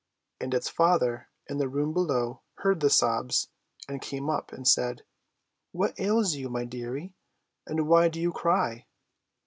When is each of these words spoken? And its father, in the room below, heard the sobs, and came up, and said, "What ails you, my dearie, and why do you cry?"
And 0.39 0.51
its 0.55 0.67
father, 0.67 1.29
in 1.47 1.59
the 1.59 1.69
room 1.69 1.93
below, 1.93 2.41
heard 2.55 2.79
the 2.79 2.89
sobs, 2.89 3.51
and 3.87 4.01
came 4.01 4.31
up, 4.31 4.51
and 4.51 4.67
said, 4.67 5.03
"What 5.73 5.99
ails 5.99 6.33
you, 6.33 6.49
my 6.49 6.65
dearie, 6.65 7.13
and 7.67 7.87
why 7.87 8.07
do 8.09 8.19
you 8.19 8.31
cry?" 8.33 8.87